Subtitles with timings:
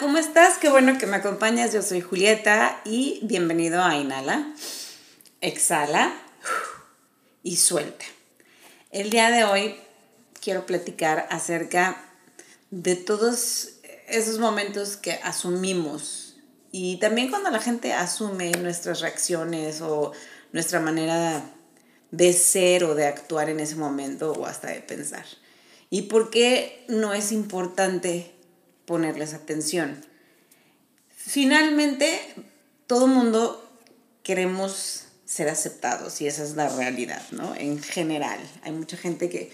[0.00, 0.58] ¿Cómo estás?
[0.58, 1.72] Qué bueno que me acompañas.
[1.72, 4.54] Yo soy Julieta y bienvenido a Inhala.
[5.40, 6.12] Exhala
[7.42, 8.04] y suelta.
[8.92, 9.74] El día de hoy
[10.40, 12.00] quiero platicar acerca
[12.70, 13.70] de todos
[14.06, 16.36] esos momentos que asumimos
[16.70, 20.12] y también cuando la gente asume nuestras reacciones o
[20.52, 21.42] nuestra manera
[22.12, 25.24] de ser o de actuar en ese momento o hasta de pensar.
[25.90, 28.37] ¿Y por qué no es importante
[28.88, 30.02] ponerles atención?
[31.14, 32.18] Finalmente,
[32.86, 33.70] todo mundo
[34.22, 37.54] queremos ser aceptados y esa es la realidad, ¿no?
[37.54, 39.52] En general, hay mucha gente que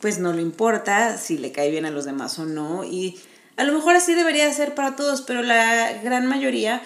[0.00, 3.20] pues no le importa si le cae bien a los demás o no y
[3.56, 6.82] a lo mejor así debería ser para todos, pero la gran mayoría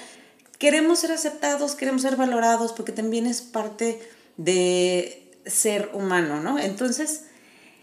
[0.59, 4.01] queremos ser aceptados, queremos ser valorados porque también es parte
[4.37, 6.59] de ser humano, ¿no?
[6.59, 7.27] Entonces,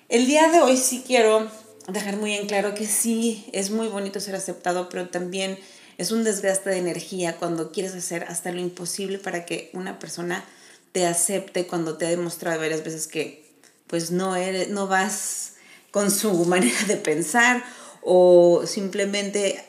[0.09, 1.49] el día de hoy sí quiero
[1.87, 5.57] dejar muy en claro que sí, es muy bonito ser aceptado, pero también
[5.97, 10.43] es un desgaste de energía cuando quieres hacer hasta lo imposible para que una persona
[10.91, 13.47] te acepte cuando te ha demostrado varias veces que
[13.87, 15.53] pues no eres, no vas
[15.91, 17.63] con su manera de pensar
[18.01, 19.63] o simplemente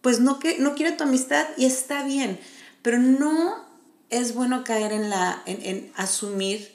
[0.00, 2.38] pues no que no quiere tu amistad y está bien,
[2.82, 3.64] pero no
[4.10, 6.73] es bueno caer en la en, en asumir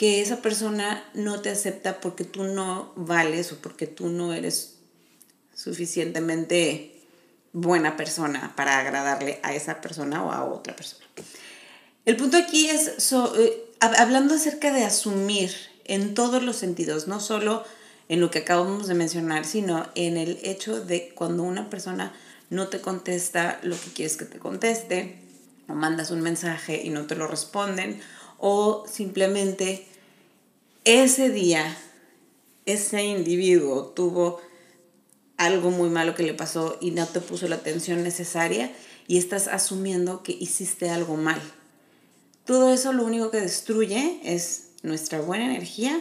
[0.00, 4.76] que esa persona no te acepta porque tú no vales o porque tú no eres
[5.54, 7.02] suficientemente
[7.52, 11.04] buena persona para agradarle a esa persona o a otra persona.
[12.06, 17.62] El punto aquí es eh, hablando acerca de asumir en todos los sentidos, no solo
[18.08, 22.14] en lo que acabamos de mencionar, sino en el hecho de cuando una persona
[22.48, 25.18] no te contesta lo que quieres que te conteste,
[25.68, 28.00] o mandas un mensaje y no te lo responden,
[28.40, 29.86] o simplemente
[30.84, 31.76] ese día
[32.66, 34.40] ese individuo tuvo
[35.36, 38.72] algo muy malo que le pasó y no te puso la atención necesaria
[39.06, 41.40] y estás asumiendo que hiciste algo mal.
[42.44, 46.00] Todo eso lo único que destruye es nuestra buena energía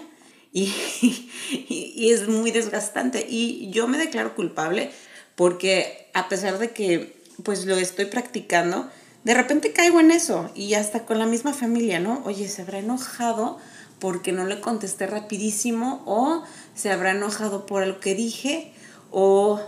[0.51, 0.73] y,
[1.51, 3.25] y, es muy desgastante.
[3.29, 4.91] Y yo me declaro culpable
[5.35, 8.89] porque a pesar de que pues lo estoy practicando,
[9.23, 12.21] de repente caigo en eso y hasta con la misma familia, ¿no?
[12.25, 13.57] Oye, se habrá enojado
[13.99, 16.43] porque no le contesté rapidísimo o
[16.73, 18.71] se habrá enojado por lo que dije
[19.11, 19.59] o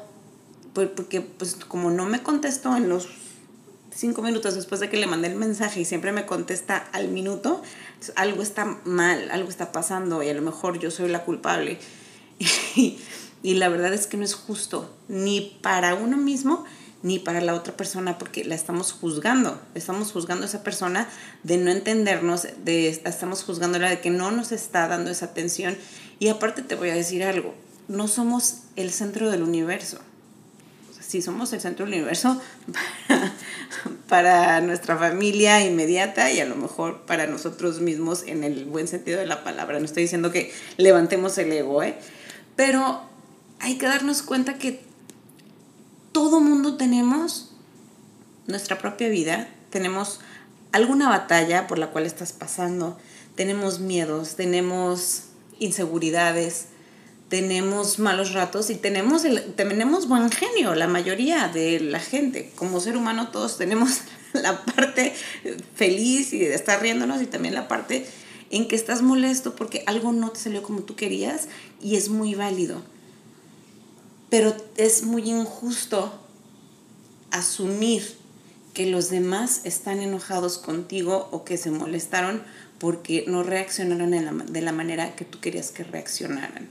[0.74, 3.10] porque pues como no me contestó en los
[3.94, 7.62] cinco minutos después de que le mandé el mensaje y siempre me contesta al minuto,
[8.16, 11.78] algo está mal, algo está pasando y a lo mejor yo soy la culpable.
[12.76, 12.98] Y,
[13.44, 16.64] y la verdad es que no es justo, ni para uno mismo,
[17.04, 19.60] ni para la otra persona porque la estamos juzgando.
[19.76, 21.08] Estamos juzgando a esa persona
[21.44, 25.78] de no entendernos, de, estamos juzgándola de que no nos está dando esa atención.
[26.20, 27.56] Y aparte te voy a decir algo,
[27.88, 30.00] no somos el centro del universo.
[31.00, 32.40] sí somos el centro del universo
[33.08, 33.34] para,
[34.08, 39.20] para nuestra familia inmediata y a lo mejor para nosotros mismos en el buen sentido
[39.20, 39.80] de la palabra.
[39.80, 41.96] No estoy diciendo que levantemos el ego, ¿eh?
[42.56, 43.02] Pero
[43.60, 44.91] hay que darnos cuenta que
[46.12, 47.52] todo mundo tenemos
[48.48, 50.20] nuestra propia vida, tenemos
[50.72, 52.98] alguna batalla por la cual estás pasando,
[53.36, 55.24] tenemos miedos, tenemos
[55.60, 56.68] inseguridades,
[57.30, 62.52] tenemos malos ratos y tenemos, el, tenemos buen genio, la mayoría de la gente.
[62.56, 64.02] Como ser humano todos tenemos
[64.34, 65.14] la parte
[65.76, 68.06] feliz y de estar riéndonos y también la parte
[68.50, 71.48] en que estás molesto porque algo no te salió como tú querías
[71.82, 72.82] y es muy válido
[74.32, 76.18] pero es muy injusto
[77.32, 78.16] asumir
[78.74, 82.42] que los demás están enojados contigo o que se molestaron
[82.80, 86.70] porque no reaccionaron de la manera que tú querías que reaccionaran.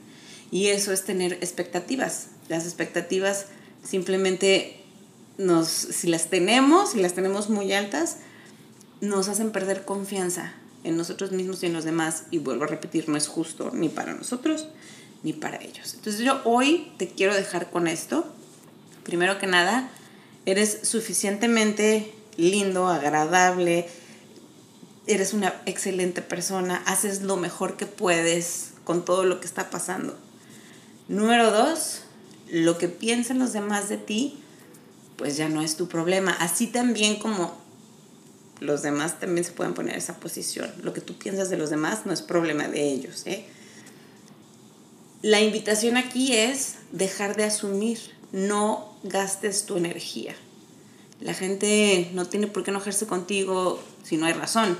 [0.51, 2.29] Y eso es tener expectativas.
[2.49, 3.45] Las expectativas
[3.85, 4.81] simplemente
[5.37, 8.17] nos, si las tenemos, si las tenemos muy altas,
[9.03, 12.25] nos hacen perder confianza en nosotros mismos y en los demás.
[12.31, 14.67] Y vuelvo a repetir, no es justo ni para nosotros
[15.23, 15.95] ni para ellos.
[15.95, 18.27] Entonces yo hoy te quiero dejar con esto.
[19.05, 19.91] Primero que nada,
[20.47, 23.89] eres suficientemente lindo, agradable,
[25.07, 30.17] eres una excelente persona, haces lo mejor que puedes con todo lo que está pasando.
[31.09, 32.03] Número dos,
[32.51, 34.39] lo que piensan los demás de ti,
[35.17, 36.33] pues ya no es tu problema.
[36.33, 37.59] Así también como
[38.61, 40.71] los demás también se pueden poner en esa posición.
[40.83, 43.27] Lo que tú piensas de los demás no es problema de ellos.
[43.27, 43.47] ¿eh?
[45.23, 47.99] La invitación aquí es dejar de asumir,
[48.33, 50.35] no gastes tu energía.
[51.21, 54.79] La gente no tiene por qué enojarse contigo si no hay razón.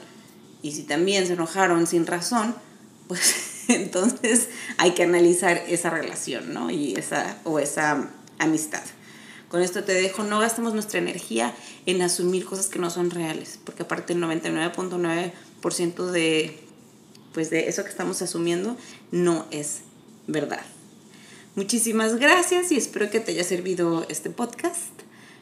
[0.63, 2.55] Y si también se enojaron sin razón,
[3.09, 3.35] pues
[3.69, 4.49] entonces
[4.79, 6.71] hay que analizar esa relación, ¿no?
[6.71, 8.83] Y esa, o esa amistad.
[9.51, 11.55] Con esto te dejo, no gastemos nuestra energía
[11.85, 16.59] en asumir cosas que no son reales, porque aparte el 99.9% de,
[17.35, 18.79] pues de eso que estamos asumiendo
[19.11, 19.81] no es
[20.33, 20.65] verdad.
[21.57, 24.93] Muchísimas gracias y espero que te haya servido este podcast.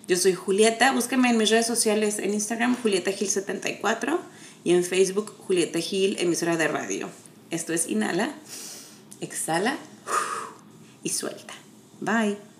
[0.08, 4.18] Yo soy Julieta, búscame en mis redes sociales en Instagram Julieta Gil 74
[4.64, 7.10] y en Facebook Julieta Gil, emisora de radio.
[7.50, 8.34] Esto es Inhala,
[9.20, 9.76] exhala
[11.02, 11.54] y suelta.
[12.00, 12.57] Bye.